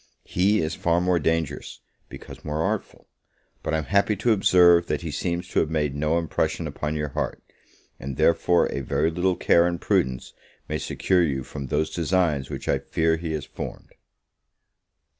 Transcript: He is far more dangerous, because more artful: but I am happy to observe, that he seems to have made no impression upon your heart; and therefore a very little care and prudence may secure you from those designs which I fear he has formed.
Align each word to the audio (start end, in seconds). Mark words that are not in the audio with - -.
He 0.25 0.61
is 0.61 0.73
far 0.73 0.99
more 0.99 1.19
dangerous, 1.19 1.81
because 2.09 2.43
more 2.43 2.63
artful: 2.63 3.07
but 3.61 3.75
I 3.75 3.77
am 3.77 3.83
happy 3.83 4.15
to 4.15 4.31
observe, 4.31 4.87
that 4.87 5.01
he 5.01 5.11
seems 5.11 5.47
to 5.49 5.59
have 5.59 5.69
made 5.69 5.93
no 5.93 6.17
impression 6.17 6.65
upon 6.65 6.95
your 6.95 7.09
heart; 7.09 7.43
and 7.99 8.17
therefore 8.17 8.65
a 8.71 8.79
very 8.79 9.11
little 9.11 9.35
care 9.35 9.67
and 9.67 9.79
prudence 9.79 10.33
may 10.67 10.79
secure 10.79 11.21
you 11.21 11.43
from 11.43 11.67
those 11.67 11.91
designs 11.93 12.49
which 12.49 12.67
I 12.67 12.79
fear 12.79 13.17
he 13.17 13.33
has 13.33 13.45
formed. 13.45 13.91